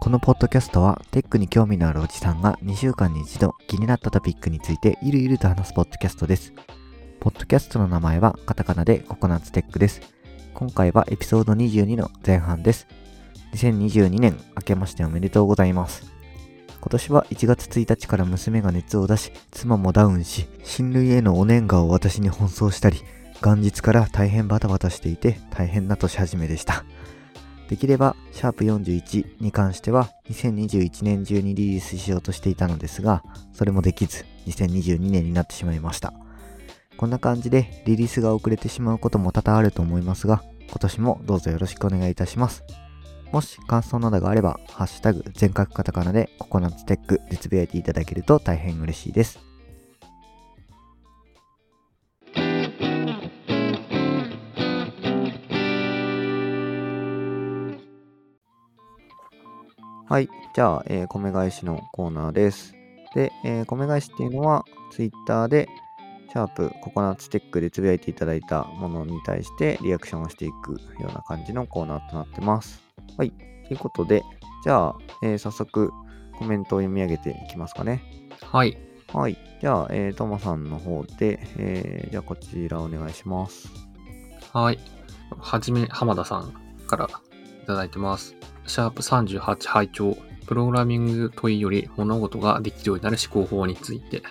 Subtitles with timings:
[0.00, 6.54] このポッドキャストはテックに興味のあるおじさんが2週間に一度気になったトピックについてゆるゆると話すポッドキャストです。
[7.20, 10.00] ポッドキャストの名前はカタカナでココナッツテックです。
[10.54, 12.86] 今回はエピソード22の前半です。
[13.52, 16.17] 2022年明けましておめでとうございます。
[16.80, 22.98] 今年は1月1日から娘が熱を出し、妻もダウンし、親類へのお年賀を私に奔走したり、
[23.42, 26.84] 元日から大変バタバタしていて大変な年始めでした。
[27.68, 36.14] できれば、シャープ41に関しては2021年中にリリースしようとしていたのですが、それもできず、2022年になってしまいました。
[36.96, 42.64] こんな感じでリリースが遅れてしまうことも多々あると思いますが、今年もどうぞよろしくお願いいたします。
[43.32, 49.38] もし感想などがあれば、ハッシュタグ全角カタカナでココナッツテックでつぶやいていただけると大変嬉しいです。
[60.08, 60.28] はい。
[60.54, 62.72] じゃあ、えー米返しのコーナーです。
[63.14, 65.68] で、えー米返しっていうのは、ツイッターで、
[66.30, 72.87] シャープココナッツテックでつぶやいていただいたものに対してリアクションをしていくような感じのコーナーとなってます。
[73.16, 73.30] はい。
[73.66, 74.22] ということで、
[74.64, 75.92] じゃあ、えー早速
[76.38, 78.02] コメントを読み上げていきますかね。
[78.42, 78.78] はい。
[79.12, 79.36] はい。
[79.60, 83.68] じゃあ、えー、トモさんの方で、えーじゃあこちらお願いします。
[84.52, 84.78] はい。
[85.38, 86.52] はじめ、浜田さん
[86.86, 88.34] からいただいてます。
[88.66, 94.22] シャープ38拝聴プログラミング問いより物事ができるようになる思考法について。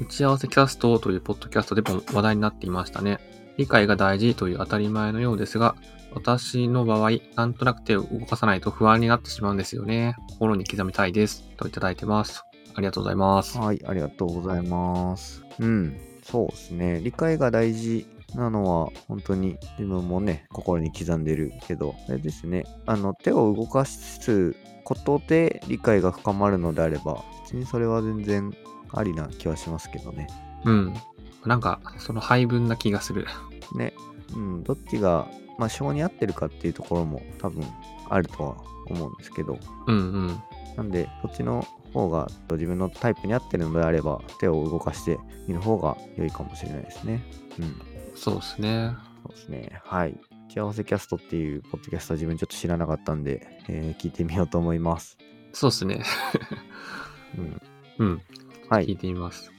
[0.00, 3.18] 打ち合わせキャストというポッドキャストでも話題になっていましたね。
[3.56, 5.74] 理解が大事という当たり前のようですが、
[6.12, 10.16] 私の場合、なんとなく手を動かさないと不安になってしまうんですよね。
[10.30, 11.44] 心に刻みたいです。
[11.56, 12.44] といただいてます。
[12.74, 13.58] ありがとうございます。
[13.58, 15.44] はい、ありがとうございます。
[15.58, 17.00] うん、そうですね。
[17.02, 28.52] 理解が大事なのは、本当に自分もね、心に刻んでるけど、あれですね、あの、手を動かすことで理解が深まるのであれば、別にそれは全然
[28.92, 30.28] ありな気はしますけどね。
[30.64, 30.94] うん。
[31.46, 33.26] なんか、その配分な気がする。
[33.74, 33.92] ね、
[34.34, 35.26] うん、どっちが、
[35.58, 37.64] まあ、性に合ってるかっていうところも多分
[38.08, 38.56] あるとは
[38.88, 39.98] 思うんですけど、うんう
[40.30, 40.42] ん。
[40.76, 47.24] なんで、そっちの方が自分のタイプに合ってるのであれば、手を動かしてみる方が良いかもしれないですね。
[47.58, 47.82] うん。
[48.14, 48.94] そうですね。
[49.24, 49.80] そうですね。
[49.84, 50.12] はい。
[50.48, 55.18] 打ち合わせキャストっていうポッドキャストは自分ちょっと知らなかったんで、えー聞いてみようと思います。
[55.52, 56.02] そうですね。
[57.36, 57.62] うん。
[57.98, 58.14] うん。
[58.16, 58.20] 聞
[58.66, 58.96] いはい。
[58.96, 59.50] てみます。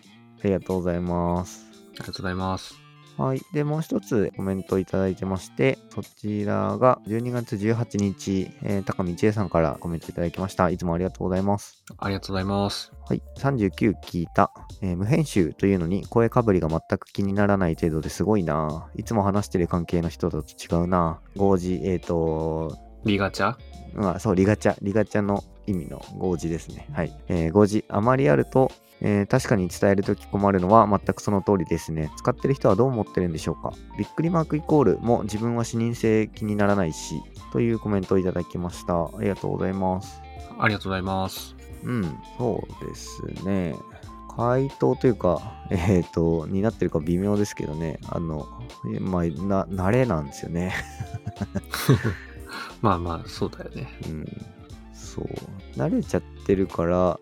[0.42, 1.66] ありがとうございます。
[1.72, 2.89] ありがとうございます。
[3.20, 3.42] はい。
[3.52, 10.70] で、もう一つコメントいただいてまして、そちらが12月18日、えー高見千恵さんからコメントいただきました。
[10.70, 11.84] いつもありがとうございます。
[11.98, 12.94] ありがとうございます。
[13.06, 13.22] はい。
[13.38, 18.88] 39聞いた、えー無編集というのに声かぶりが全く気にならない程度ですごいな。
[18.96, 21.20] いつも話してる関係の人と違うな。
[21.36, 23.56] 5時、えっ、と、リガチャ？
[23.94, 24.76] まあ、そう、リガチャ。
[24.82, 26.88] リガチャの意味の5時ですね。
[26.94, 27.16] はい。
[27.28, 27.86] えー、5時。
[27.90, 28.72] あまりあると、
[29.02, 32.12] えー確かに伝えるとき困るのは全くその通りですね。
[32.18, 33.74] 使ってる人はどう思ってるんでしょうか？
[33.98, 37.22] びっくりマークイコールも自分は視認性気にならないし、
[37.54, 39.06] というコメントをいただきました。
[39.06, 40.22] ありがとうございます。
[40.60, 41.56] ありがとうございます。
[41.84, 43.74] うん、そうですね。
[44.36, 48.00] 回答というか、 えっ、と、になってるか微妙ですけどね。
[48.10, 48.48] あの、
[48.94, 50.74] えまあ、な、慣れなんですよね。
[52.82, 53.88] まあまあ、そうだよね。
[54.08, 54.26] うん、
[54.94, 55.26] そう。
[55.78, 57.20] 慣れちゃってるから、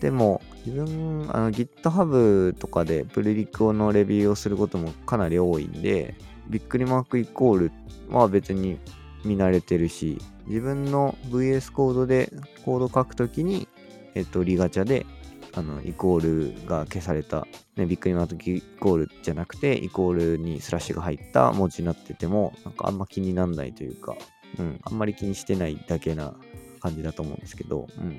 [0.00, 6.14] でも、自分、あの、GitHub とかでプルリクのレビューをすることもかなり多いんで、
[6.48, 7.72] びっくりマークイコール
[8.08, 8.78] は別に
[9.24, 12.32] 見慣れてるし、自分の VS コードで
[12.64, 13.68] コード書くときに、
[14.14, 15.06] えっと、リガチャで、
[15.54, 17.46] あの、イコールが消された、
[17.76, 24.16] ね、びっくりマークイコールじゃなくて、イコールにスラッシュが入った文字になってても、なんかあんま気になんないというか、
[24.58, 26.34] うん、あんまり気にしてないだけな
[26.80, 28.18] 感じだと思うんですけど、うん、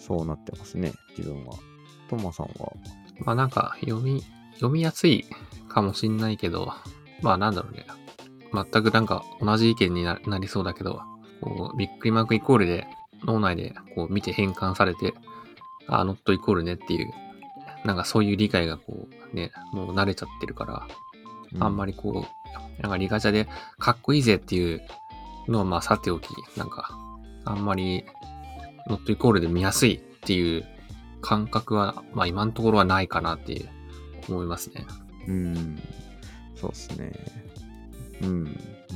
[0.00, 1.54] そうなってますね、自分は。
[2.08, 2.72] トマさんは？
[3.20, 4.22] まあなんか、読み、
[4.54, 5.26] 読みやすい
[5.68, 6.72] かもしんないけど、
[7.22, 7.86] まあなんだろうね。
[8.52, 11.00] 全くなんか同じ意見にななりそうだけど、
[11.40, 12.86] こう、びっくりマークイコールで
[13.24, 15.12] 脳内でこう見て変換されて、
[15.86, 17.12] あ、ノットイコールねっていう、
[17.84, 20.88] なんかそういう理解がこうね、もう慣れちゃってるから、
[21.60, 21.92] あんまり。
[21.92, 23.48] りこう、なんかリガチャで
[23.78, 24.80] かっこいいぜっていう
[25.48, 26.96] のはまあさておき、なんか、
[27.44, 28.04] あんまり
[28.88, 30.64] ノットイコールで見やすいっていう
[31.20, 33.68] 感覚は、まあ今のところはないかなっていう
[34.28, 34.86] 思いますね。
[35.26, 35.82] うん、
[36.54, 37.12] そうっすね。
[38.22, 38.44] うん。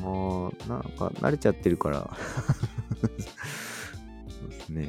[0.01, 2.11] まあ、なんか慣れちゃってるから。
[3.01, 3.07] そ
[4.47, 4.89] うですね。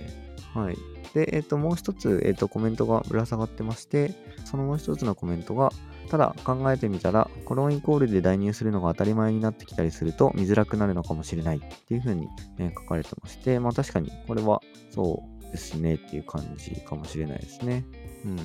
[0.54, 0.78] はい。
[1.14, 4.14] で、えっ、と、もう一つ、えっ、と、コメントがぶら下がってまして、
[4.46, 5.72] そのもう一つのコメントが、
[6.10, 12.28] ただ考えてみたら、コロンイコールで代入するのが当たり前になってきたりすると見づらくなるのかもしれないっていうふうに、
[12.60, 14.62] えー書かれてまして、まあ確かにこれは
[14.92, 17.86] そうですねっていう感じかもしれないですね。
[18.26, 18.40] うん。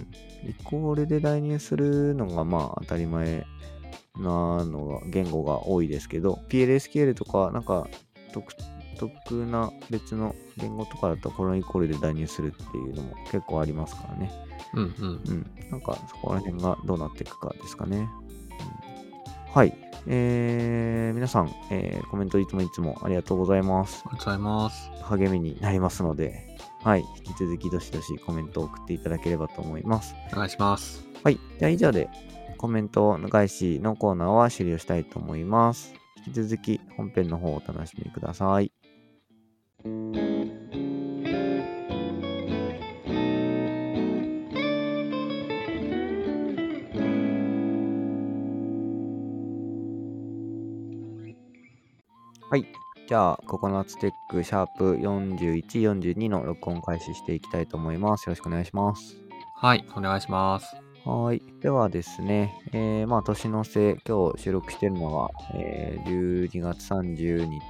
[0.49, 3.47] イコールで代入するのがまあ当たり前
[4.17, 7.89] なのが、言語が多いですけど、PLSQL とかなんか
[8.33, 8.53] 独
[8.99, 14.31] 特な別の言語とかだとコロンイコールで代入するっていうのも結構ありますからね。
[14.75, 15.23] うんうん。
[15.27, 15.71] うん。
[15.71, 17.99] なんかそこら辺がどうなっていくかですかね。
[17.99, 18.09] うん、
[19.53, 19.75] はい。
[20.07, 24.03] えー、皆さん、えーコメントいつもいつもありがとうございます。
[24.07, 24.91] ありがとうございます。
[25.05, 27.05] 励みになりますので、はい。
[27.19, 30.15] 引き続きどしどしコメントを送っていただければと思います。
[30.33, 31.05] お願いします。
[31.23, 31.39] はい。
[31.59, 32.09] じゃあ以上で
[32.57, 35.95] コメント返しのコーナーは終了したいと思います。
[36.27, 38.73] 引き続き本編の方をお楽しみください。
[52.51, 52.65] はい。
[53.07, 58.25] じゃあ、ココナッツテックシャープ41、42の録音開始していきたいと思います。
[58.25, 59.19] よろしくお願いします。
[59.55, 60.75] はい、お願いします。
[61.05, 61.43] はーい。
[61.61, 67.61] ではですね、えー、まあ、年の瀬、今日収録してるのは、えー、12月30日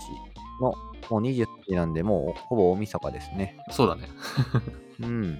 [0.60, 0.76] の、も
[1.10, 3.56] う28時なんで、もうほぼ大晦日ですね。
[3.70, 4.08] そうだね。
[5.00, 5.38] うん。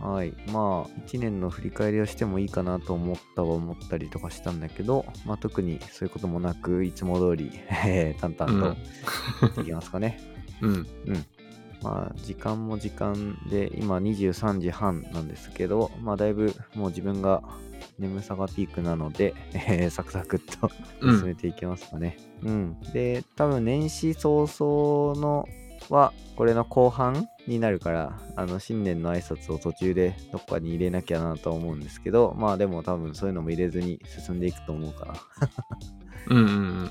[0.00, 0.32] はい。
[0.50, 7.50] まあ、1年の振り返りをしてもいいかなと思ったは思ったりとかしたんだけど、まあ、特にそういうこともなく、いつも通り、
[7.86, 8.76] えー、淡々
[9.54, 10.18] といきますかね。
[10.62, 10.72] うん。
[10.72, 10.86] うん。
[11.82, 17.42] まあ、時間も時間で、今23時半なんですけど、まあ、だいぶもう自分が
[17.98, 22.16] 眠さがピークなので、え ーサクサクっとうん進めていきますかね。
[22.42, 22.80] うん。
[22.92, 25.46] で、多分年始早々の
[25.88, 35.14] は、これの後半になるから、あの、新年の挨拶を途中でどっかに入れなきゃなとは思うんですけど、まあでも多分そういうのも入れずに進んでいくと思うから。
[36.28, 36.50] うんうんうん。
[36.82, 36.90] うん。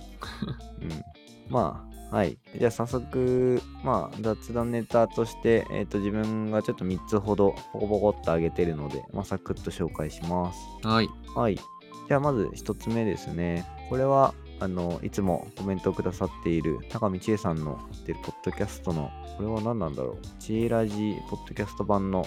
[1.49, 2.39] まあ、はい。
[2.57, 10.59] じゃあ早速、まあ雑談ネタとして、えっ、と自分がちょっと3つほどポコポコっと上げてるので、まあサクッと紹介します。
[10.83, 11.09] はい。
[11.35, 11.55] はい。
[11.55, 13.65] じゃあまず1つ目ですね。
[13.89, 20.17] これは、あの、いつもコメントをくださっている高見千恵さんのやってるポッドキャストの、これは何なんだろう？
[20.39, 22.25] チエラジポッドキャスト版の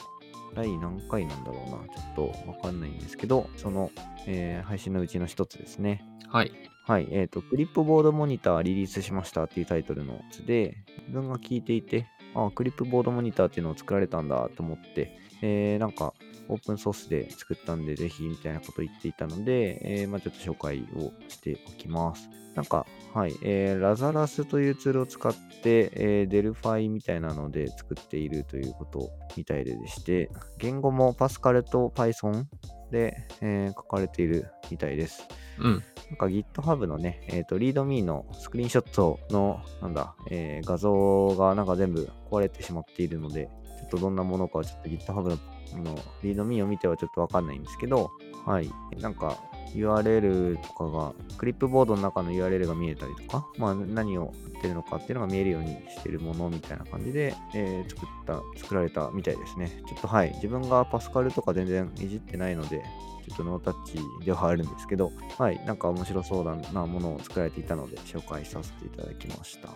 [0.54, 1.94] 第何回なんだろうな？
[1.94, 3.90] ちょっとわかんないんですけど、その、
[4.26, 6.04] えー配信のうちの1つですね。
[6.28, 6.52] はい。
[6.84, 16.12] はい、えっ、と、 ClipboardMonitor リリースしましたっていうタイトルのやつで、自分が聞いていて、あ ClipboardMonitor っていうのを作られたんだと思って、えー、なんか、
[16.48, 22.28] オープンソースで作ったんで、ぜひみたいなことを言っていたので、えー、まあちょっと紹介をしておきます。
[22.54, 32.44] なんか、はい、えー、 Lazarus というツールを使って、えー、 Delphi みたいなので作っているということみたいででして、言語もパスカルと Python
[32.90, 35.26] で、えー書かれているみたいです。
[35.58, 35.82] うん。
[36.10, 43.48] なんか GitHub のね、えっ、と、ReadMe のスクリーンショットの、なんだ、えー画像がなんか全部壊れてしまっているので、
[43.92, 45.38] とどんなものかはちょっと GitHub の
[45.80, 48.10] の ReadMe を見てはちょっとわかんないんですけど、
[48.44, 48.70] はい。
[48.98, 49.38] なんか
[49.74, 59.82] URL とかが、クリップボードの中の URL が見えたりとか、まあ何を言ってるのかっていうのが見えるようにしてるものみたいな感じで、えー作った、作られたみたいですね。
[59.88, 60.32] ちょっとはい。
[60.34, 62.82] 自分がパスカルとか全然いじってないので、
[63.28, 69.68] ちょっとノータッチではあるんですけど、はい、なんか面白そうなものを作られていたので、紹介させていただきました。
[69.68, 69.72] っ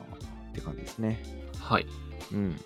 [0.52, 1.23] て感じですね。
[1.59, 1.87] はい。
[2.33, 2.57] うん。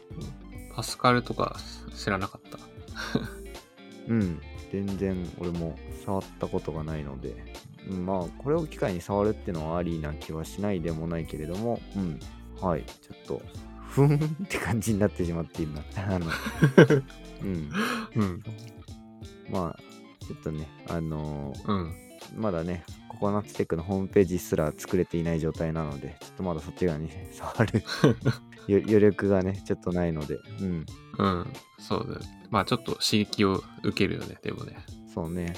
[0.75, 1.57] パスカルとか
[1.95, 2.59] 知らなかった。
[4.09, 4.41] うん。
[4.71, 7.35] 全然俺も触ったことがないので、
[7.89, 12.21] うんまあ、これを機会に触るっていうのはありな気はしないでもないけれども、うん。
[12.61, 12.85] はい。
[12.85, 13.43] ちょっと、
[13.89, 15.83] ふんって感じになってしまっているな。
[16.15, 16.27] あの、
[17.43, 17.71] うん。
[18.15, 18.43] うん。
[19.51, 21.95] まあ、ちょっとね、あのーうん。
[22.37, 27.85] まだね、ココナッツテックのホームページすら作れていない状態なので、ちょっとまだそっち側に触るよ
[28.69, 30.87] 余力がね、ちょっとないので、うん、
[31.19, 31.53] うん。
[31.79, 32.47] そうだね。
[32.51, 34.77] まあちょっと刺激を受けるよね、でもね。
[35.13, 35.55] そうね。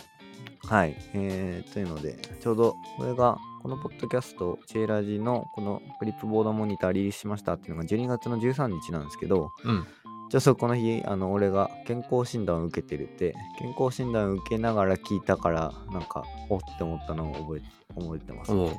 [0.64, 0.96] はい。
[1.14, 9.86] えー、というので、ちょうどこれが、このポッドキャスト、チェーラジのこのクリップボードモニターリリースしましたっていうのが12月の13日なんですけど、うん。
[10.30, 17.62] ちょっとこの日、あの、俺が健康診断を受けてるって、健康診断を受けながら聞いたから、なんか、おって思ったのを覚え
[18.00, 18.70] 覚えてます、おう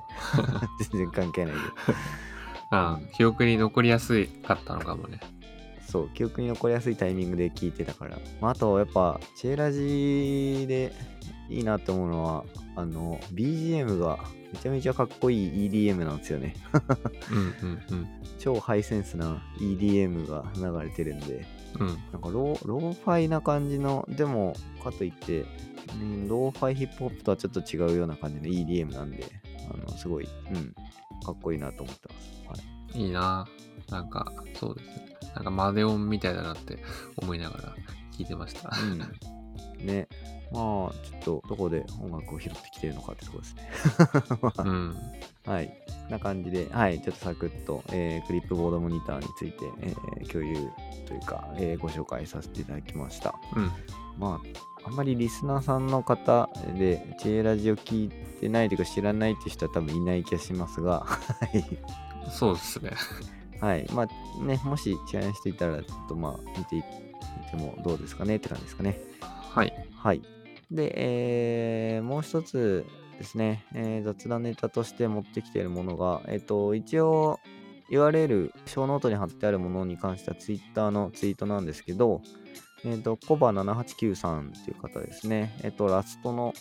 [0.92, 1.60] 全然関係ないけ
[1.92, 1.98] ど。
[2.74, 5.20] ああ、記憶に残りやすかったのかもね。
[5.88, 8.18] そう、記憶に残りやすいタイミングで聞いてたから。
[8.42, 10.92] まあ、あと、やっぱ、チェーラジで
[11.50, 14.18] いいなって思うのは、あの、BGM が
[14.52, 16.56] めちゃめちゃかっこいい EDM なんですよね。
[17.32, 18.08] うんうんうん。
[18.40, 21.46] 超ハイセンスな EDM が流れてるんで、
[21.80, 21.88] うん。
[21.88, 25.46] なんかローローファイな感じの、でも、かといって、
[26.02, 29.24] うんローファイヒップホップとはちょっと違うような感じの EDM なんで、
[29.70, 30.74] あのすごい、うん、
[31.24, 32.08] かっこいいなと思って
[32.48, 32.62] ます。
[32.62, 33.48] はいいいな
[33.90, 35.18] なんか、そうですね。
[35.36, 36.78] なんか Madeon みたいだなって
[37.18, 37.76] 思いながら
[38.16, 38.72] 聞いてました。
[39.82, 40.08] うん、ね。
[40.52, 43.70] まあ、ちょっとどこで音楽を拾ってきてるのかってとこですね。
[44.64, 44.96] うん。
[45.46, 45.74] はい。
[46.10, 47.02] な感じで、はい。
[47.02, 50.56] ちょっとサクッと、えークリップボードモニターについて、えー共有
[51.08, 53.34] というか、えーご紹介させていただきました。
[53.56, 53.72] うん。
[54.20, 61.64] まあ、あんまりリスナーさんの方で、J ラジオ聞いてないというか知らないっていう人は多分いない気がしますが、はい。
[62.30, 62.92] そうですね。
[63.62, 63.88] はい。
[63.94, 66.84] まあね、もし知らない人いたら、ちょっとまあ、見てみ
[67.50, 69.00] てもどうですかねって感じですかね。
[69.22, 69.74] はい。
[69.96, 70.22] はい。
[70.70, 72.86] で、えーもう一つ
[73.18, 77.40] ですね、えー雑談ネタとして持ってきているものが、えっ、と、一応
[77.90, 82.22] URL、ショーノートに貼ってあるものに関しては Twitter のツイートなんですけど、
[82.86, 86.54] えっ、と、コバ7893っていう方ですね、えっ、と、 Rust の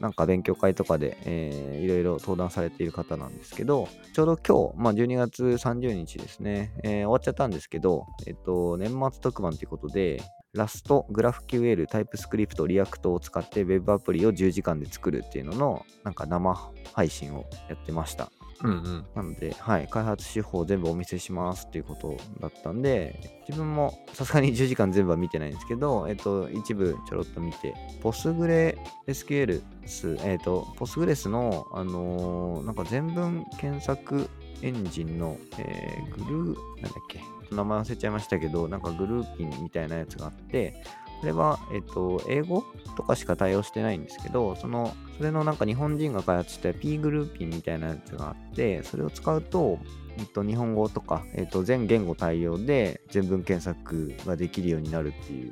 [0.00, 10.22] なんか勉強会とかで、えーいろいろ登壇されている方なんですけど、ちょうど今日、まあ、12月30日ですね、えー終わっちゃったんですけど、えっ、と、年末特番ということで、
[10.52, 16.56] ラスト、グラフ QL、タイプスクリプト、リアクトを使って Web アプリを10時間で作るっていうのの、なんか生
[16.92, 18.32] 配信をやってました。
[18.62, 19.06] うんうん。
[19.14, 34.28] なので、はい、開発手法を全部お見せしますっていうことだったんで、自分もさすがに 10時間全部は見てないんですけど、えっと、一部ちょろっと見て、ポスグレ SQL ス、えっと、ポスグレスの、あのーなんか全文検索
[34.62, 37.20] エンジンの、えーグルー、なんだっけ、
[37.54, 40.82] 名前忘れちゃいましたけど、なんかグルーピンみたいなやつがあって、
[41.20, 42.64] これは、えっと、英語
[42.96, 49.78] とかしか対応してないんですけど、その、それのなんか日本人が開発した P グルーピンみたいなやつがあって、それを使うと、
[50.18, 55.50] えっと、日本語とか、えっと、全言語対応で全文検索ができるようになるっていう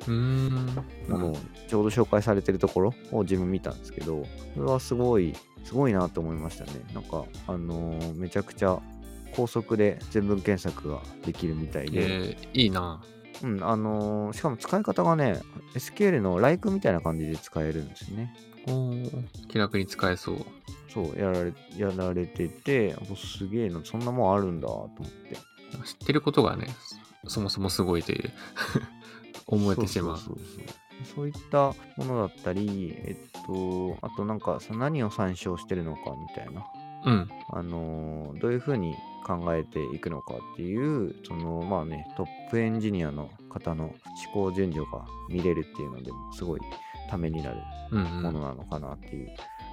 [1.07, 6.71] のをちょうど紹介されてるところを自分見たんですけど、それはすごい、すごいなと思いましたね。
[6.93, 8.79] なんか、あのーめちゃくちゃ
[9.35, 13.01] 高速で全文検索ができるみたいで、えー、いいな
[13.43, 15.41] うん、あのーしかも使い方がね、
[15.75, 18.33] SQL の like みたいな感じで使えるんですね。
[18.67, 20.45] おー気楽に使えそう。
[20.91, 25.35] そう、やられ、やられてて、おすげえな、そんなもんあるんだと思って。
[25.85, 26.67] 知ってることがね、
[27.27, 28.31] そもそもすごいという
[29.47, 30.17] 思えてしまう。
[30.17, 36.65] そうそうそうそうそういったものだったり、えっと、あとなんか何を参照してるのかみたいな、
[37.05, 37.29] うん。
[37.51, 43.93] あのーどういうふうに考えていくのかっていう、そのまあね、トップエンジニアの方の思
[44.33, 46.61] 考順序が見れるっていうのでも、すごい
[47.09, 47.57] ためになる
[47.91, 49.29] うんものなのかなっていう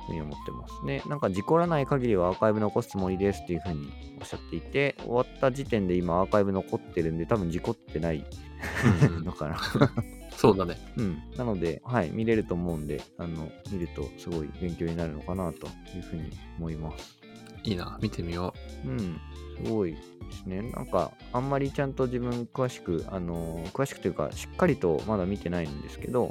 [0.07, 1.03] ふうに思ってますね。
[1.07, 8.25] なんか事故らない限りはアーカイブ残すつもりですっていうふうにおっしゃっていて、終わった時点で今アーカイブ残ってるんで、多分事故ってない
[9.25, 9.57] のかな。
[10.37, 10.77] そうだね。
[10.97, 11.23] うん。
[11.37, 15.67] なので、はい、見れると思うんで、あの、見るとすごい勉強になるのかなと
[15.97, 17.17] いうふうに思います。
[17.65, 17.99] いいな。
[18.01, 19.21] 見てみようん。
[19.65, 19.99] すごいで
[20.33, 20.63] すね。
[20.63, 26.31] なんか、あんまりちゃんと自分詳しく、あの、詳しくというか、しっかりとまだ見てないんですけど、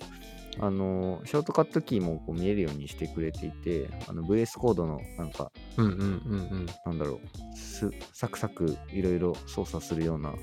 [0.60, 5.84] あの、ショートカットキーもこう見えるようにしてくれていて、あの、VS コードのなんか、う。
[5.84, 6.66] うんうんうんうん。
[6.86, 7.20] なんだろ
[7.54, 10.34] う、すサクサクいろいろ操作するような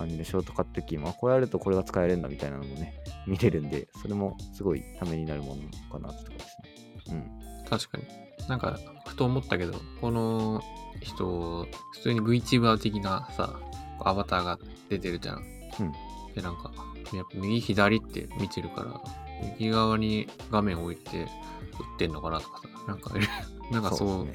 [0.00, 2.94] 感じでショートカットキーも、あこれやるとこれが使えるんだみたいなのもね、
[3.26, 6.44] 見れるんで、それもすごいためになるものかなってとこで
[7.04, 7.24] すね。
[7.68, 8.04] 確かに。
[8.48, 10.62] なんか、ふと思ったけど、この
[11.02, 13.60] 人、普通に VTuber 的なさ、
[14.00, 15.36] アバターが出てるじゃん。
[15.36, 15.92] うん
[16.34, 16.72] で、なんか、
[17.12, 19.00] やっぱ右左って見てるから、
[19.58, 21.28] 右側に画面を置いて打っ
[21.98, 23.10] てんのかなとかさ、なんか、
[23.72, 24.28] なんかそう。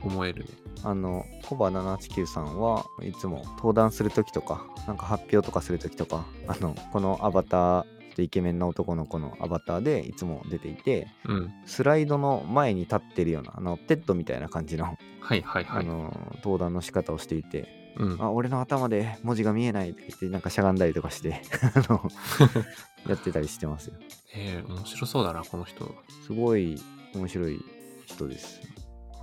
[0.00, 0.50] 思えるね。
[0.82, 11.52] あの、 KOBA789さんはいつも登壇するときとか、なんか発表とかするときとか、あの、このアバター、ちょっとイケメンな男の子のアバターでいつも出ていて、うん。
[11.66, 15.80] スライドの前に立ってるような、あの、 TED みたいな感じの、はいはいはい。
[15.80, 18.22] あの、登壇の仕方をしていて、うん。
[18.22, 21.42] あ、俺の頭で文字が見えないって言って、なんかしゃがんだりとかして、
[21.74, 22.08] あの、
[23.08, 23.94] やってたりしてますよ。
[24.34, 25.94] えー、面白そうだな、この人。
[26.26, 26.80] すごい
[27.14, 27.60] 面白い
[28.06, 28.60] 人です。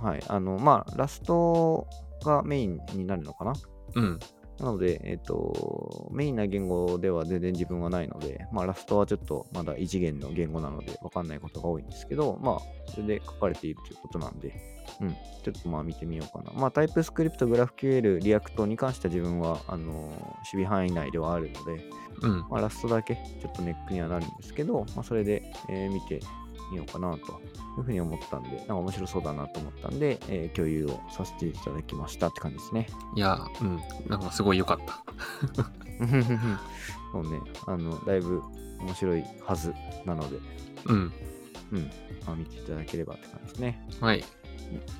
[0.02, 0.24] はい。
[0.28, 1.86] あの、まあ、 Rust
[2.24, 3.54] がメインになるのかな？
[3.94, 4.18] うん。
[4.58, 14.54] なので、えっ、と、メインな言語では全然自分はないので、まあ、 Rust はちょっとまだ異次元の言語なので分かんないことが多いんですけど、まあ、それで書かれているということなんで、
[15.00, 16.52] うん、ちょっとまあ見てみようかな。
[16.52, 21.84] まあ、タイプスクリプト、グラフ QL、リアクトに関しては自分は、あの、守備範囲内ではあるので、
[22.22, 22.38] うん。
[22.48, 26.20] まあ、ラストだけちょっとネックにはなるんですけど、まあ、それで、えー見て
[26.72, 27.18] みようかなとい
[27.78, 32.88] うふうに思ったんで、なんか面白そうだなと思ったんで、えー共有をさせていただきましたって感じですね。
[33.14, 33.80] いや、うん。
[34.08, 35.04] なんかすごい良かった。
[37.12, 38.42] そうね、あの、だいぶ
[38.80, 39.72] 面白いはず
[40.04, 40.38] なので、
[40.86, 41.12] うん。
[41.72, 41.90] うん、
[42.26, 43.86] まあ、見ていただければって感じですね。
[44.00, 44.24] はい。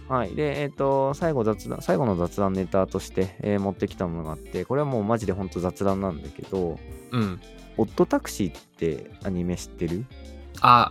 [0.09, 0.35] はい。
[0.35, 6.79] で、えっ、と、最後雑談、最後の雑談ネタとして、えー持ってきたものがあって、これはもうマジでほんと雑談なんだけど、
[7.11, 7.41] うん。
[7.79, 10.05] オットタクシーってアニメ知ってる？
[10.61, 10.91] あ、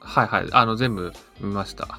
[0.00, 0.48] はいはい。
[0.52, 1.98] あの、全部見ました。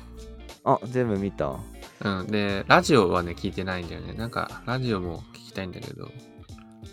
[0.64, 1.60] あ、全部見た。
[2.04, 2.28] うん。
[2.28, 4.14] で、ラジオはね、聞いてないんだよね。
[4.14, 6.10] なんか、ラジオも聞きたいんだけど。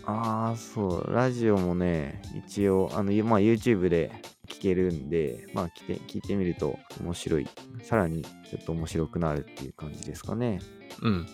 [0.05, 1.13] ああ、そう。
[1.13, 4.11] ラジオもね、一応、あの、まあ、YouTube で
[4.47, 7.47] 聞けるんで、まあ、聞いて、聞いてみると面白い。
[7.83, 10.59] さらにちょっと面白くなるっていう感じですかね。
[11.01, 11.11] うん。
[11.11, 11.27] うん。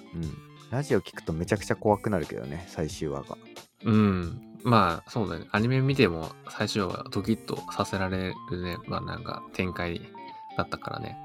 [0.69, 3.37] ラジオ聞くとめちゃくちゃ怖くなるけどね、最終話が。
[3.85, 4.41] うん。
[4.67, 5.45] まあ、そうだね。
[5.51, 8.77] アニメ見ても最初はドキッとさせられるね。
[8.87, 10.01] まあなんか展開
[10.57, 11.17] だったからね。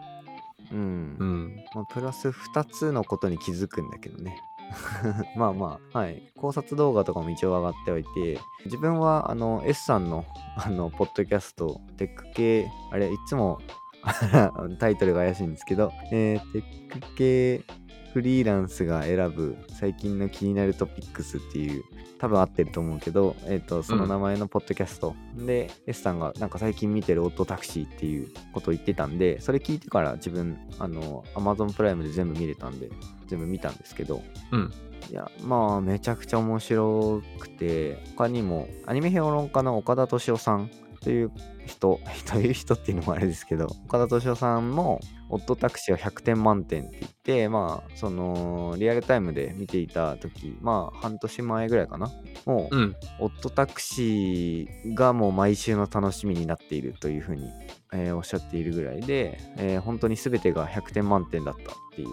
[0.71, 1.17] うん。
[1.19, 1.57] うん。
[1.75, 4.41] まあ、プラス2つのことに気づくんだけどね。
[5.37, 6.23] まあまあ、はい。
[6.37, 10.25] 考察動画とかも一応上がっておいて、自分は、あの、S さんの、
[10.65, 13.59] あの、ポッドキャスト、テック系、あれ、いつも
[14.79, 17.65] タイトルが怪しいんですけど、えー、テック系
[18.12, 21.83] フリーランスが選ぶ最近の気になるトピックスっていう、
[22.19, 32.90] 多分合ってると思うけど、えっ、と、その名前のポッドキャスト、で、S さんがなんか最近見てるオットタクシーっていうことを言ってたんで、それ聞いてから自分、あの、Amazon プライムで全部見れたんで、
[33.26, 34.73] 全部見たんですけど、うん。
[35.11, 40.71] いや、まあ、めちゃくちゃ面白くて、他にも、アニメ評論家の岡田敏夫さん
[41.03, 41.31] という
[41.67, 52.11] 人、という人っていうのもあれですけど、岡田敏夫さんも、オットタクシーは100点満点って言って、まあ、その、リアルタイムで見ていた時、まあ、半年前ぐらいかな。
[52.45, 52.97] もう、うん。
[53.19, 57.49] オットタクシーがもう毎週の楽しみになっているというふうに、
[57.93, 62.09] えーおっしゃっているぐらいで、えー本当に全てが100点満点だったっていう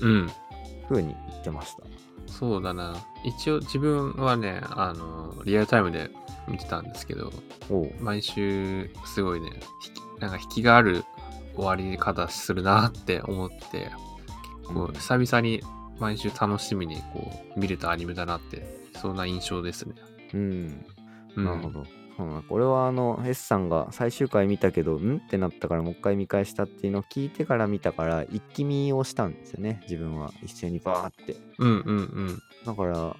[0.00, 0.30] うん。
[0.88, 1.82] ふうに言ってました。
[2.26, 2.94] そうだな。
[3.24, 6.10] 一応自分はね、あの、リアルタイムで
[6.48, 7.32] 見てたんですけど、
[8.00, 9.50] 毎週すごいね、
[9.86, 11.04] 引きなんか引きがある
[11.54, 13.90] 終わり方するなって思って、
[14.62, 14.92] 結構うん。
[14.94, 15.62] 久々に
[15.98, 18.66] 毎週楽しみにこう見れたアニメだなって、
[19.00, 19.94] そんな印象ですね。
[20.34, 20.84] うん。
[21.36, 21.84] うん、なるほど。
[22.18, 30.32] そうなんこれはあの S さんが最終回見たけどんってなったからもう一回見返したっていうのを聞いてから見たから一気見をしたんですよね自分は。
[30.42, 31.36] 一斉にバーって。
[31.58, 33.16] うんうんだから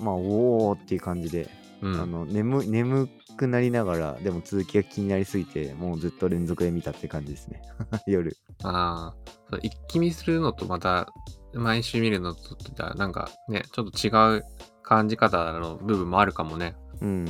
[0.00, 1.48] まあおおっていう感じで、
[1.80, 1.94] うん。
[1.94, 7.62] うん、あの眠眠くなりながらでも続きが気になりすぎてもうずっと連続で見たって感じですね。
[8.06, 8.36] 夜。
[8.62, 9.14] あ
[9.52, 11.12] あ、一気見するのとまた
[11.54, 12.56] 毎週見るのと
[12.96, 14.44] なんかね、ちょっと違う
[14.82, 16.76] 感じ方の部分もあるかもね。
[17.00, 17.26] うん。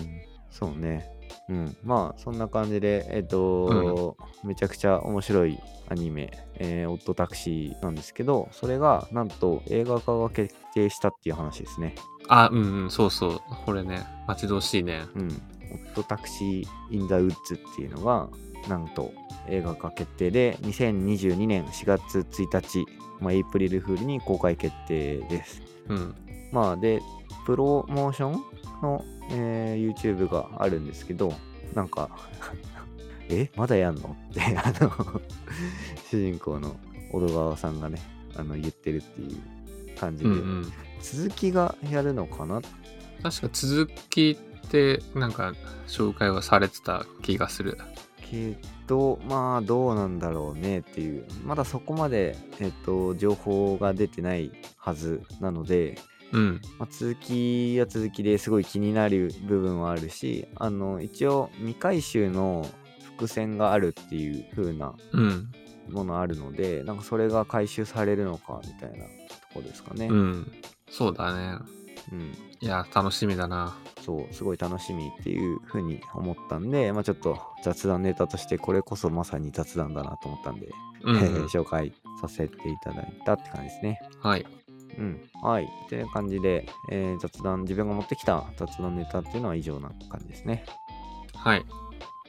[0.50, 1.08] そうね。
[1.48, 1.76] うん。
[1.82, 5.58] まあそんな感じでえっ、と、めちゃくちゃ面白い
[5.90, 11.94] アニメ「えーオットタクシー」なんですけどそれがなんと映画化が決定したっていう話ですね
[12.32, 13.40] あ、うんうん、そうそう。
[13.66, 15.04] これね、待ち遠しいね。
[15.14, 18.28] うんオットタクシー・イン・ザ・ウッズっていうのが
[18.68, 19.12] なんと
[19.48, 22.84] 映画化決定で2022年4月1日、
[23.20, 26.14] まあ、エイプリルフールに公開決定ですうん。
[26.50, 27.00] まあで
[27.46, 28.32] プロモーション
[28.82, 31.32] の、えー YouTube があるんですけど
[31.74, 32.10] なんか
[33.30, 34.16] えまだやんの？
[34.32, 35.20] ってあの
[36.10, 36.76] 主人公の
[37.12, 38.00] 小戸川さんがね
[38.36, 39.40] あの言ってるっていう
[40.00, 40.72] 感じで、うんうん。
[41.02, 42.62] 続きがやるのかな？
[43.22, 45.52] 確か続きってなんか
[45.86, 47.76] 紹介はされてた気がする。
[48.30, 55.98] けどまあどうなんだろうねっていうまだそこまで、えっと情報が出てないはずなので、
[56.32, 56.60] うん。
[56.78, 62.66] まあ、続きは続きですごい気になる部分はあるしあの一応未回収の
[63.16, 65.50] 伏線があるっていう風なうん。
[65.88, 69.10] ものあるのでなんかそれが回収されるのかみたいなと
[69.54, 70.06] こですかね。
[70.06, 70.52] うん。
[70.90, 71.58] そうだね。
[72.12, 73.74] うんいや、楽しみだな。
[74.04, 80.68] そうすごい楽しみっていう風に思ったんで、まあ、ちょっと雑談ネタとしてこれこそまさに雑談だなと思ったんで、
[81.02, 81.46] うん、えーうん。
[81.48, 84.00] 紹介させていただいたって感じですね。
[84.20, 84.46] はい。
[84.98, 85.20] うん。
[85.42, 85.70] はい。
[85.88, 90.64] という感じで、えー雑談、自分が持ってきた雑談ネタっていうのは以上な感じですね。
[91.34, 91.64] はい。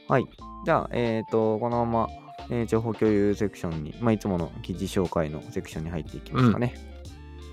[0.07, 0.25] はい。
[0.63, 2.09] じゃあ、えっ、と、このまま、
[2.49, 6.90] えー情報共有セクションに、まあ、いつもの記事紹介のセクションに入っていきますかね。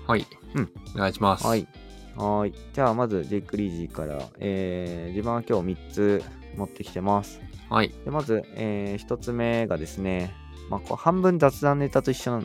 [0.09, 0.25] はい。
[0.55, 0.71] うん。
[0.95, 1.45] お願いします。
[1.45, 1.67] はい。
[2.15, 2.53] はーい。
[2.73, 6.23] じゃあ、まず、ジェイク・リージーから、えー自分は今日3つ
[6.57, 7.39] 持ってきてます。
[7.69, 7.89] はい。
[8.03, 10.33] でまず、え1つ目がですね、
[10.69, 12.43] まあ、こう半分雑談ネタと一緒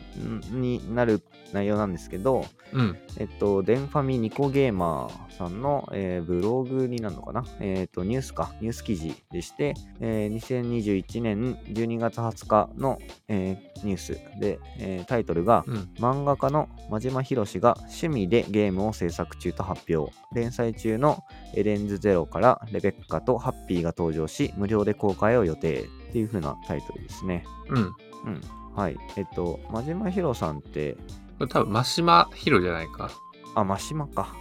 [0.51, 1.21] になる
[1.53, 2.97] 内容なんですけど、うん。
[3.17, 7.45] えっと、デンファミニコゲーマーさんの、えーブログになるのかな？
[7.59, 15.89] えっと、ニュースか、ニュース記事でして、えー2021年12月20日の、えーニュースで、えータイトルが、うん。
[15.99, 20.11] 漫画家の真島博士が趣味でゲームを制作中と発表。
[20.33, 27.45] 連載中のエレンズゼロからレベッカとハッピーが登場し、無料で公開を予定っていう風なタイトルですね。
[27.69, 27.93] うん。
[28.25, 28.41] うん。
[28.75, 28.97] はい。
[29.15, 30.93] えっと、真島博さんって、
[31.37, 33.09] これ多分、真島ヒロじゃないか。
[33.55, 34.35] あ、真島か。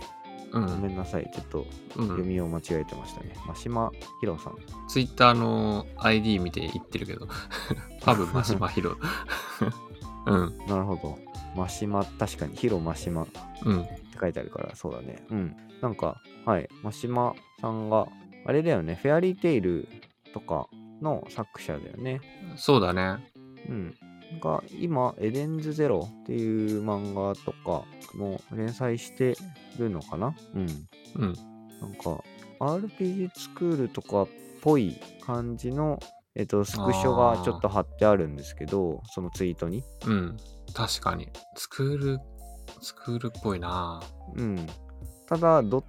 [0.52, 0.92] うごめん。
[0.92, 1.28] んなさい。
[1.34, 1.66] ちょっと
[1.96, 2.08] うん。
[2.08, 3.34] 読みを間違えてましたね。
[3.46, 4.56] 真島博さん。
[4.88, 7.26] ツイッターの ID 見て言ってるけど、
[8.00, 8.96] 多分、真島ヒロ。
[10.26, 10.58] うん。
[10.66, 11.18] なるほど。
[11.56, 13.86] 真島、確かに、ヒロ真島ってうん。
[14.20, 15.24] 書いてあるから、そうだね。
[15.30, 15.56] うん。
[15.80, 16.68] なんか、はい。
[16.82, 18.06] 真島さんが、
[18.46, 18.94] あれだよね。
[19.02, 19.88] フェアリーテイル
[20.32, 20.68] とか
[21.02, 22.20] の作者だよね。
[22.56, 23.32] そうだね。
[23.68, 23.94] うん。
[24.40, 27.84] が、今、エデンズゼロっていう漫画とか
[28.16, 29.36] も連載して
[29.78, 30.34] るのかな？
[30.54, 30.68] うん。
[31.16, 31.34] うん。
[31.80, 32.22] なんか、
[32.60, 34.28] RPG スクールとかっ
[34.62, 36.00] ぽい感じの、
[36.34, 39.84] えっと、スクショがちょっと貼ってあるんですけど、そのツイートに。
[40.06, 40.36] うん。
[40.72, 41.28] 確かに。
[41.54, 42.18] スクール、
[42.80, 44.02] スクールっぽいな
[44.34, 44.66] うん。
[45.26, 45.84] ただ、ドッ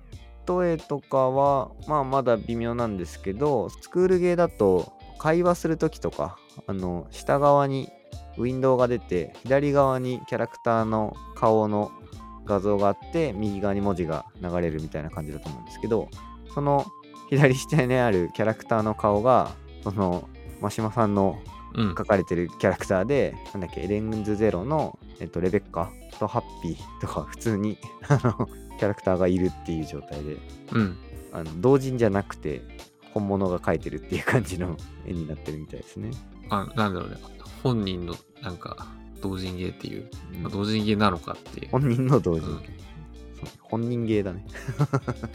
[0.46, 7.89] ト絵とかは、まあ、まだ微妙なんですけど、スクールゲーだと、会話するときとか、あの、下側に
[8.38, 11.91] ウィンドウが出て、左側にキャラクターの顔の
[12.45, 16.10] 画像があって、右側に文字が流れるみたいな感じだと思うんですけど、
[16.54, 16.86] その
[17.30, 19.51] 左下にあるキャラクターの顔が、
[19.84, 20.30] その、
[20.62, 21.38] 真島さんの
[21.78, 22.06] うん書。
[22.06, 28.47] かれてるキャラクターで、なんだっけ、エレンズゼロの、えっと、レベッカとハッピーとか、普通にあの
[28.80, 30.38] キャラクターがいるっていう状態で、
[30.71, 30.97] うん。
[31.34, 32.62] あの同人じゃなくて、
[33.15, 36.12] 本物が描いてるっていう感じの 絵になってるみたいですね。
[36.49, 37.17] あ、なんだろうね。
[37.63, 38.88] 本人の、なんか、
[39.21, 41.69] 同人芸っていう、うんまあ同人芸なのかっていう。
[41.71, 42.60] 本人の同人、うん
[43.63, 44.45] 本人芸だね。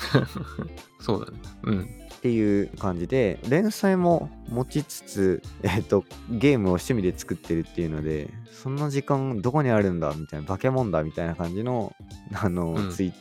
[1.00, 1.38] そうだね。
[1.64, 1.80] うん。
[2.14, 11.94] っていう感じで、連載も持ちつつ、えっと、ゲームを趣味で作ってるっていうので、そんな時間どこにあるんだみたいな、化け物だみたいな感じの、
[12.32, 13.12] あの、うんツイッ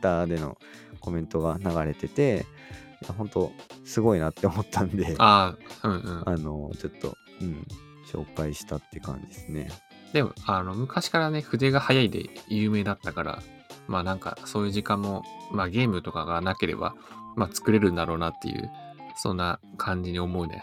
[0.00, 0.58] ターでの
[1.00, 2.55] コメントが流れてて、い
[3.02, 3.52] や本当
[3.84, 6.42] すごいなって思ったんで、あああ、うんうん。
[6.42, 7.66] の、ちょっと、うん、
[8.10, 9.68] 紹介したって感じですね。
[10.12, 13.42] でも、あの、昔からね、筆が早いで有名だったから、
[13.88, 16.94] まあなんか、そういう時間も、まあゲームとかがなければ、
[17.36, 18.70] まあ作れるんだろうなっていう、
[19.16, 20.62] そんな感じに思うね。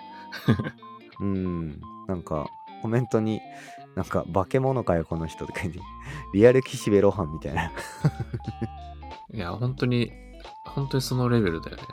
[1.20, 2.48] うん、なんか、
[2.82, 3.42] コメントに、
[3.96, 5.80] なんか、化け物かよ、この人とか言って、
[6.34, 7.72] リアル岸辺露伴みたいな。
[9.34, 10.12] いや、本当に、
[10.66, 11.84] 本当にそのレベルだよね。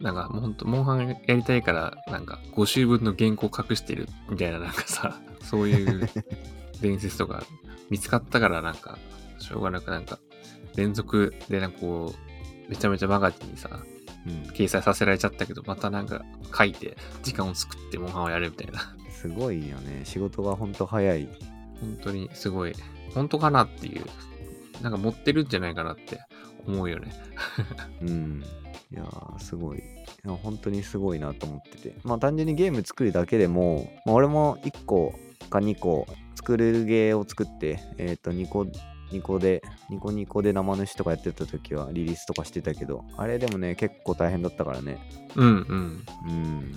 [0.00, 6.08] なんか、もう本当、モンハンやりたいから、なんか、5週分の原稿隠してるみたいな、なんかさ、 そういう
[6.80, 7.44] 伝説とか、
[7.88, 8.98] 見つかったから、なんか、
[9.38, 10.18] しょうがなくなんか、
[10.76, 13.70] 連続でなんかこう、めちゃめちゃマガジンにさ、
[14.26, 16.24] うん、掲載させられちゃったけど、またなんか
[16.56, 18.94] 書いて、時間を作ってモンハンをやるみたいな。
[19.10, 20.02] すごいよね。
[20.04, 21.28] 仕事がほんと早い。
[21.80, 22.74] 本当にすごい、
[23.14, 24.04] 本当かなっていう、
[24.82, 26.20] なんか持ってるんじゃないかなって
[26.66, 27.12] 思うよね。
[28.02, 28.44] うん。
[28.92, 29.82] いやー、すごい。
[30.42, 31.94] 本当にすごいなと思ってて。
[32.04, 35.14] まあ単純にゲーム作るだけでも、まあ、俺も1個
[35.50, 38.66] か2個作れるゲーを作って、えっ、と2個、
[39.10, 44.98] 2個で、ニコニコで生主とかやってた時はリリースとかしてたけど、あれでもね、結構大変だったからね。
[45.34, 46.04] うんうん。
[46.28, 46.76] うん。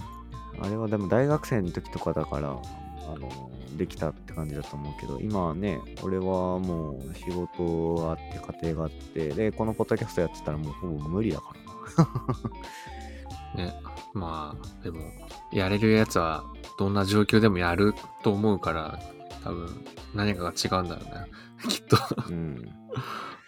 [0.62, 11.59] あれはでも大学生の時とかだから、あの、できたって感じだと思うけど、今はね、俺はもう仕事があって、家庭があって、で、このポッドキャストやってたらもうほぼ無理だからな。
[13.56, 13.74] ね。
[14.14, 15.12] まあ、でも、
[15.52, 16.44] やれるやつは
[16.78, 19.00] どんな状況でもやると思うから、
[19.44, 21.32] 多分何かが違うんだろうね。
[21.70, 21.98] きっと。
[22.30, 22.76] うん。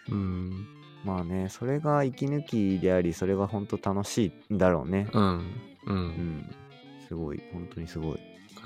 [0.09, 0.67] うん。
[1.03, 5.07] まあね、それが息抜きであり、それが本当楽しいんだろうね。
[5.13, 5.23] うん。
[5.87, 5.93] う。
[5.93, 6.55] うんん。
[7.07, 8.19] すごい、本当にすごい。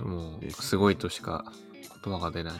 [0.04, 1.46] もう、すごいとしか
[2.04, 2.54] 言葉が出ない。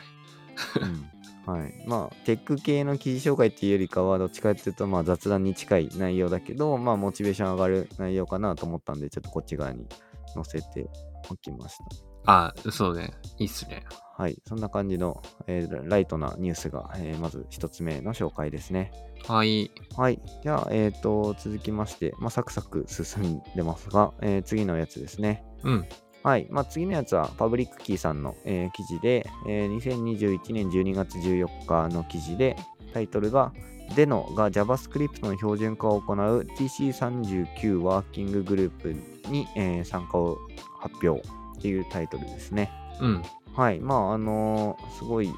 [0.80, 1.15] うん。
[1.46, 1.74] はい。
[1.86, 9.86] まあ、テック系の記事紹介っていうよりかは、どっちかっていうと、まあ雑談に近い内容だけど、まあモチベーション上がる内容かなと思ったんで、ちょっとこっち側に
[10.34, 10.90] 載せて
[11.30, 11.84] おきました。
[12.26, 13.12] あ、そうね。
[13.38, 13.84] いいっすね。
[14.18, 14.36] はい。
[14.48, 18.90] そんな感じの、えーライトなニュースが、えーまず一つ目の紹介ですね。
[19.28, 19.70] はい。
[19.96, 20.20] はい。
[20.42, 25.44] じゃあ、えっ、と、続きまして、まあ、サクサク進んでますが、えー次のやつですね。
[25.62, 25.86] うん。
[26.26, 26.48] はい。
[26.50, 32.56] まあ、次のやつは、パブリックキーさんの、えー記事で、えー2021年12月14日の記事で、
[32.92, 33.52] タイトルが、
[33.94, 36.16] デノが JavaScript の標準化を行う
[36.58, 38.92] TC39 ワーキンググループ
[39.30, 40.36] に、えー参加を
[40.80, 42.72] 発表っていうタイトルですね。
[43.00, 43.22] うん。
[43.54, 43.78] はい。
[43.78, 45.30] まあ、あのーすごい、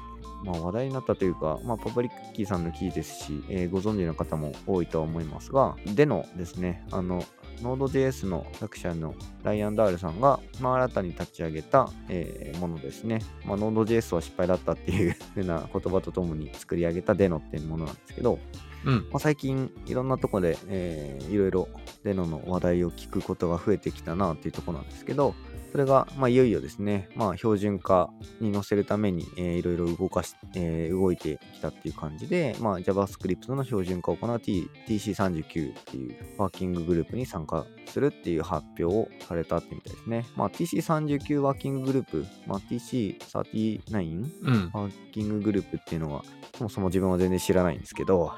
[0.43, 7.23] まあ、話題になったというか、まあ、パブリックキーさんのキーですし、えーご存知の方も多いとは思いますが、でのですね、あの、
[7.61, 13.21] Node.js の作者のライアン・ダールさんが、まあ、新たに立ち上げた、えーものですね。
[13.45, 18.39] まあ、Node.js は失敗だったっていう風な言葉とともに作り上げたデノっていうものなんですけど、
[18.85, 18.93] うん。
[19.11, 21.69] まあ、最近いろんなとこで、えーいろいろ
[22.03, 25.35] デノの話題を聞くことが増えてきたなっていうところなんですけど、
[25.71, 28.09] それが、まあ、いよいよですね、まあ、標準化
[28.41, 40.25] に乗せるために、えーいろいろ動かし、えー動いてきたっていう感じで、まあ、JavaScript の標準化を行う T TC39 っていうワーキンググループに参加するっていう発表をされたってみたいですね。
[40.35, 44.71] まあ、TC39 ワーキンググループ、まあ、TC39 うん。
[44.73, 46.23] ワーキンググループっていうのは、
[46.57, 48.31] そもそも自分は全然知らないんですけど、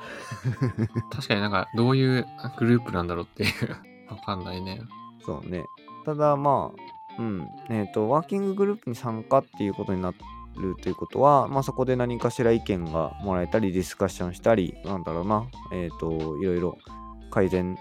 [1.12, 2.26] 確かになんかどういう
[2.58, 3.50] グループなんだろうっていう。
[4.10, 4.82] わかんないね。
[5.26, 5.66] そうね。
[6.06, 7.48] ただまあ、うん。
[7.70, 10.18] えっ、と、ワーキンググループに参加っていうことになる
[10.82, 16.78] ということは、まあそこで何かしら意見がもらえたり、ディスカッションしたり、なんだろうな、えっ、と、いろいろ
[17.30, 17.78] 改善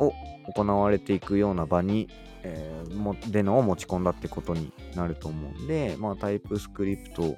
[0.00, 0.12] を
[0.52, 2.08] 行われていくような場に、
[2.42, 7.36] えーもでのを持ち込んだってことになると思うんで、まあタイプスクリプト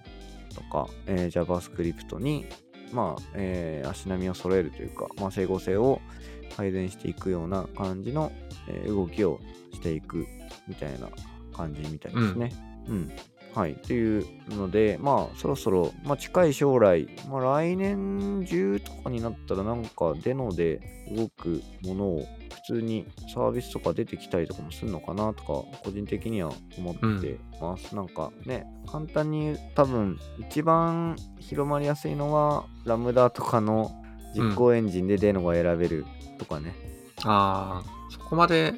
[0.55, 2.47] とか、えー JavaScript に、
[2.93, 6.01] まあ、えー足並みを揃えるというか、まあ、整合性を
[6.57, 8.33] 改善していくような感じの、
[8.69, 9.41] えー動きを
[9.75, 10.27] していく
[10.69, 11.09] みたいな
[11.53, 12.53] 感じみたいですね。
[12.89, 13.11] うん。
[13.55, 13.75] はい。
[13.75, 20.81] というので、まあ、そろそろ、まあ、近い将来、まあ、来年中とかになったら、なんか、デノで
[21.15, 22.27] 動くものを、
[22.65, 25.47] 普通にサービスとか出てきたりとかもするのかなとか、
[25.85, 27.95] 個人的には思ってます。
[27.95, 33.91] なんかね、簡単に多分、一番広まりやすいのは、ラムダとかの
[34.35, 36.07] 実行エンジンでデノが選べる
[36.39, 36.75] とかね。
[37.25, 38.75] ああ、そこまで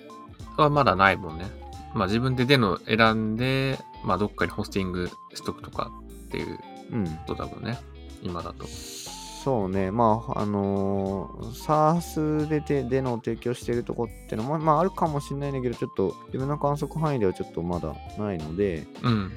[0.56, 1.63] はまだないもんね。
[1.94, 5.90] まあ自分でデノ選んで、まあどっかにホスティングしとくとか
[6.26, 6.58] っていう
[6.92, 7.06] うん。
[7.06, 7.78] ことだもんね。
[8.22, 8.66] 今だと。
[8.66, 19.32] そうね、まあ、あのー、SARS でででの提供してるとこってのも、まあ、あるかもしれないんだけど、ちょっと自分の観測範囲ではちょっとまだないので、うん。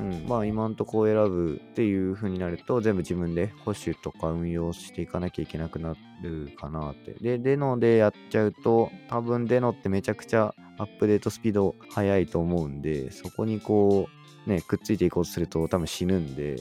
[0.00, 7.12] うん、まあ、今んとこ選ぶっていう風になると、全部自分で保守とか運用していかなきゃいけなくなるかなって。
[7.20, 14.08] で、デノでやっちゃうと、多分デノってめちゃくちゃアップデートスピード速いと思うんで、そこにこ
[14.46, 16.56] う、ね、くっついていこうとすると多分死ぬんで、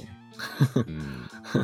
[0.76, 1.02] うん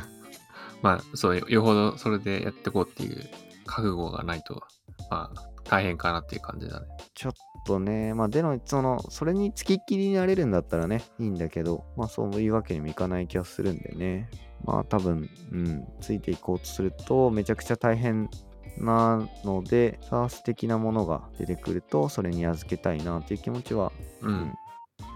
[0.82, 3.30] まあそう、よほどそれでやっていこうっていう
[3.66, 4.64] 覚悟がないと、
[5.10, 6.88] まあ大変かなっていう感じだね。
[7.14, 7.34] ちょっ
[7.66, 14.30] とね、まあ、での、その、それにつきっきりになれるんだったらね、いいんだけど、まあ、そういうわけにもいかない気がするんでね。
[14.64, 18.30] まあ、多分、うん、ついていこうとすると、めちゃくちゃ大変
[18.80, 24.30] なので、SARS 的なものが出てくると、それに預けたいなっていう気持ちは、う。
[24.30, 24.54] うん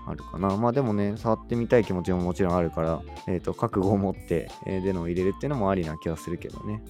[0.07, 0.57] あるかな。
[0.57, 6.83] まあ、でもね、触ってみたい気持ちももちろんあるから、えっ、と、覚悟を持って、えー、でのを入れるっていうのもありな気はするけどね。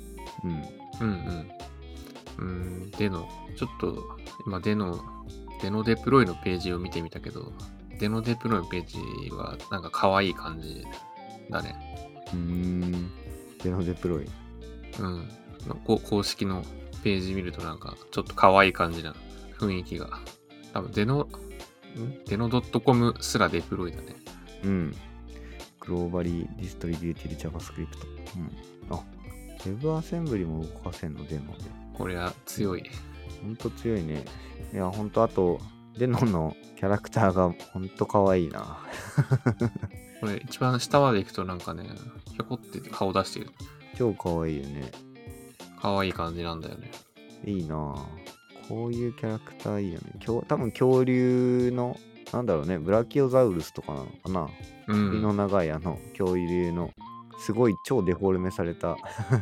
[0.44, 1.08] うん。
[1.08, 1.48] うん
[2.40, 2.42] うん。
[2.42, 5.00] うん、デノ、ちょっと、今デノ、
[5.62, 7.52] デノデプロイのページを見てみたけど、
[8.00, 8.98] Deno Deploy のページ
[9.32, 10.84] はなんか可愛い感じ
[11.50, 11.76] だね。
[12.34, 13.12] うーん。
[13.62, 14.26] Deno デプロイ。
[15.00, 15.30] うん。
[15.86, 16.64] こ公式の
[17.04, 19.16] ページ見るとなんかちょっと可愛い感じな
[19.58, 20.20] 雰囲気が。
[20.74, 21.28] 多分 Deno、ん？
[22.26, 24.16] Deno.com スラ Deploy だね。
[24.64, 24.96] うん。
[25.80, 27.88] Globally Distributed JavaScript。
[28.38, 28.96] うん。
[28.96, 29.04] あ、
[29.60, 31.66] WebAssembly も動かせんの、 Deno で。
[31.94, 32.84] これは強い。
[33.42, 34.24] ほんと強いね。
[34.74, 35.60] いや、ほんと、あと、
[35.98, 38.80] デノのキャラクターがほんと可愛いな。
[40.22, 41.90] これ一番下まで行くとなんかね、
[42.32, 43.52] ひょこって顔出してる。
[43.98, 44.92] 超可愛いよね。
[45.82, 46.92] 可愛い感じなんだよね。
[47.46, 47.96] いいなぁ
[48.70, 50.14] こういうキャラクターいいよね。
[50.20, 51.98] 恐多分恐竜の、
[52.32, 54.50] なんだろうね、ブラキオザウルスとかなのかな。
[54.88, 55.38] う首のん。
[55.38, 56.92] 長いあの恐竜の、
[57.40, 58.96] すごい超デフォルメされた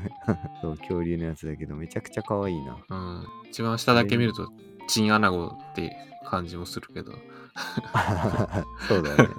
[0.61, 2.77] そう恐竜のやつだけど、めちゃくちゃ可愛いな。
[2.89, 3.27] うん。
[3.49, 4.49] 一番下だけ見ると、
[4.87, 7.11] チンアナゴって感じもするけど。
[8.87, 9.29] そうだよね。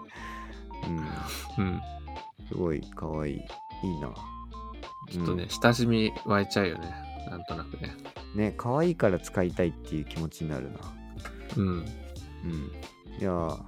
[1.58, 1.64] うん。
[1.64, 1.80] うん。
[2.48, 3.34] すごい可愛い。
[3.82, 4.12] いいな。
[5.10, 6.94] ちょっとね、親しみ湧いちゃうよね。
[7.28, 7.94] なんとなくね。
[8.34, 8.40] うん。
[8.40, 10.78] ね、可愛いから使いたいっていう気持ちになるな。
[11.56, 11.66] うん。
[11.66, 11.84] うん。
[13.20, 13.58] いやー、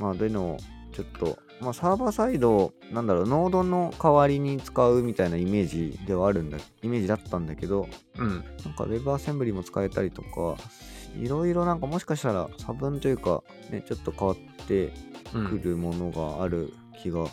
[0.00, 0.56] まあ、での、
[0.92, 8.28] ちょっと、まあ、サーバーサイド、なんだろう、ノードの代わりに使うみたいなイメージではあるんだ、イメージだったんだけど、うん。
[8.28, 10.56] なんか WebAssembly も使えたりとか、
[11.18, 14.92] いろいろなんかもしかしたら差分というか、ね、ちょっと変わって
[15.34, 15.46] うん。
[15.48, 16.72] くるものがある
[17.02, 17.26] 気が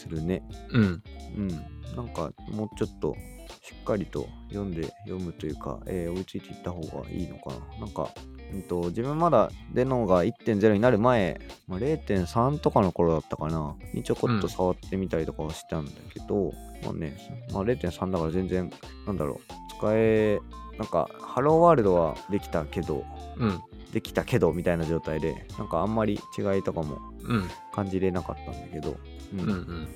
[0.00, 0.42] するね。
[0.72, 1.02] うん。
[1.36, 1.48] うん。
[1.96, 3.14] なんかもうちょっと
[3.62, 7.80] しっかりと読んで読むというか、えー追いついていった方がいいのかな。
[7.80, 8.08] なんか
[8.52, 16.52] うんと、自分まだデノが1.0になる前、まあ、0.3とかの頃だったかな、にちょこっと触ってみたりとかはしたんだけど、
[16.84, 17.16] まあね、
[17.52, 18.70] まあ、0.3だから全然、
[19.06, 20.40] なんだろう、使え、
[20.78, 23.04] なんか、ハローワールドはできたけど、
[23.36, 23.60] うん。
[23.92, 27.48] できたけどみたいな状態で、なんかあんまり違いとかもうん。
[27.72, 28.96] 感じれなかったんだけど、
[29.32, 29.48] うんうん。
[29.48, 29.88] うん。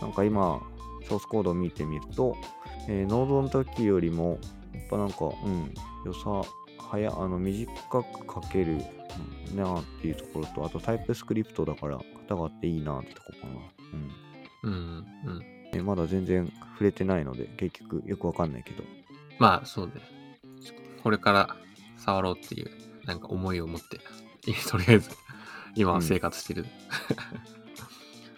[0.00, 0.60] なんか今、
[1.08, 2.36] ソースコードを見てみると、
[2.88, 4.38] えーノードの時よりも、
[4.72, 5.74] やっぱなんか、うん、
[6.04, 6.42] 良さ、
[6.90, 7.70] 早、あの、短
[8.02, 8.78] く書ける
[9.52, 11.98] うんなっていうところと、あとタイプスクリプトだから、
[12.28, 13.52] 型があっていいなってとこかな。
[14.64, 14.72] うん。
[14.72, 15.06] うん。
[15.26, 15.42] うん。
[15.72, 18.82] えーまだ全然触れてないので、結局よくわかんないけど。
[19.38, 19.92] まあ、そうね。
[21.02, 21.56] これから
[21.96, 22.70] 触ろうっていう、
[23.06, 24.00] なんか思いを持って、
[24.68, 25.10] とりあえず、
[25.74, 26.66] 今は生活してる。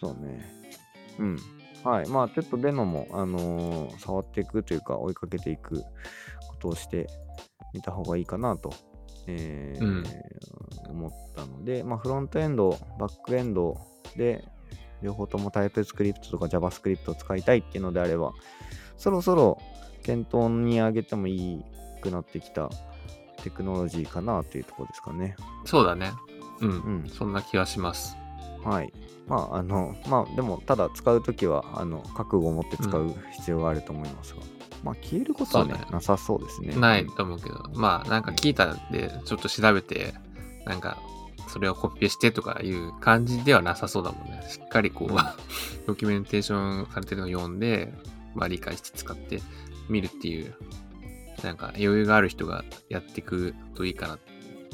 [0.03, 0.45] そうね。
[1.21, 1.37] うん。
[1.85, 2.09] はい。
[2.09, 5.85] まあ、ちょっとデノも、あのー触っていくというか、追いかけていくこ
[6.59, 7.07] とをして
[7.73, 8.73] みた方がいいかなと、
[9.29, 10.05] えーうん
[10.88, 13.79] 思ったので、まあ、フロントエンド、バックエンド
[14.17, 14.45] で、
[15.03, 18.33] 両方ともタイプスクリプトとか JavaScript を使いたいっていうのであれば、
[18.97, 19.59] そろそろ
[20.03, 21.65] 検討に上げてもいい
[22.01, 22.69] くなってきた
[23.43, 25.37] テクノロジーかなというところですかね。
[25.65, 26.12] そうだね。
[26.61, 26.69] うん。
[26.69, 26.73] う
[27.05, 28.17] んそんな気がします。
[28.65, 28.93] はい。
[29.29, 34.41] まあ、あの、まあ、でも、ただ使うときは、あの、覚悟を持って使う必要があると思いますが、
[34.83, 36.75] まあ、消えることはねなさそうですね。
[36.75, 40.15] ないと思うけど、まあ、なんか聞いたで、ちょっと調べて、
[40.67, 40.99] なんか、
[41.49, 44.43] それをコピペしてとかいう感じではなさそうだもんね。
[44.49, 45.19] しっかりこう、うん
[45.87, 47.93] ドキュメンテーションされてるのを読んで、
[48.35, 49.43] まあ理解して使って
[49.89, 50.55] みるっていう、
[51.43, 54.33] なんか余裕がある人がやっていくといいかなって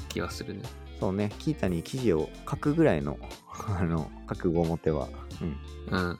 [0.08, 0.62] 気がするね。
[0.98, 3.18] そうね、キータに記事を書くぐらいの、
[3.78, 5.08] あの、覚悟を持てば、
[5.90, 6.18] うん、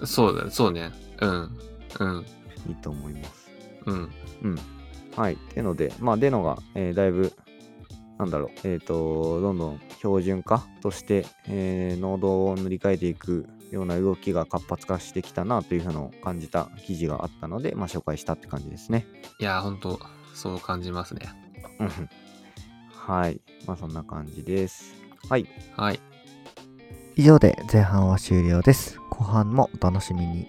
[0.00, 0.06] うん。
[0.06, 0.92] そうだ、そうね。
[1.20, 1.58] うん。
[2.00, 2.26] うん。
[2.68, 3.50] いいと思います。
[3.86, 4.10] うん。
[4.42, 4.58] うん。
[5.16, 5.34] はい。
[5.34, 7.32] っていうので、まあ、デノが、えーだいぶ、
[8.18, 19.06] なんだろう、えっ、と、どんどん標準化として、えーノードを塗り替えていくような動きが活発化してきたなというふうのを感じた記事があったので、まあ、紹介したって感じですね。
[19.38, 20.00] いやー、ほんと、
[20.34, 21.28] そう感じますね。
[21.78, 22.23] うん
[23.06, 23.38] はい。
[23.66, 24.94] まあ、そんな感じです。
[25.28, 25.46] はい。
[25.76, 26.00] はい。
[27.16, 28.98] 以上で前半は終了です。
[29.10, 30.48] 後半もお楽しみに。